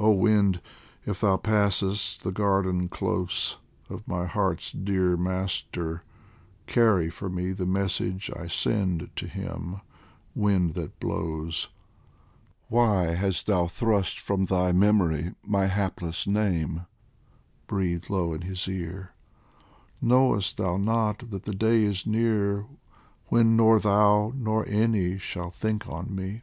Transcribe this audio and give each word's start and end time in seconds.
Oh 0.00 0.12
wind, 0.12 0.62
if 1.04 1.20
thou 1.20 1.36
passest 1.36 2.24
the 2.24 2.32
garden 2.32 2.88
close 2.88 3.58
Of 3.90 4.08
my 4.08 4.24
heart's 4.24 4.72
dear 4.72 5.18
master, 5.18 6.02
carry 6.66 7.10
for 7.10 7.28
me 7.28 7.52
The 7.52 7.66
message 7.66 8.30
I 8.34 8.46
send 8.46 9.10
to 9.16 9.26
him, 9.26 9.82
wind 10.34 10.72
that 10.76 10.98
blows!" 10.98 11.68
Why 12.70 13.08
hast 13.16 13.48
thou 13.48 13.66
thrust 13.66 14.18
from 14.18 14.46
thy 14.46 14.72
memory 14.72 15.34
My 15.44 15.66
hapless 15.66 16.26
name?" 16.26 16.86
breathe 17.68 18.04
low 18.08 18.32
in 18.32 18.40
his 18.40 18.66
ear;" 18.66 19.12
Knowest 20.00 20.56
thou 20.56 20.78
not 20.78 21.28
that 21.30 21.42
the 21.42 21.54
day 21.54 21.82
is 21.82 22.06
near 22.06 22.64
When 23.26 23.56
nor 23.56 23.78
thou 23.78 24.32
nor 24.36 24.66
any 24.66 25.18
shall 25.18 25.50
think 25.50 25.86
on 25.86 26.14
me 26.14 26.40